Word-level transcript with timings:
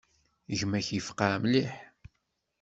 Gma-k 0.59 0.87
yefqeɛ 0.91 1.33
mliḥ. 1.43 1.71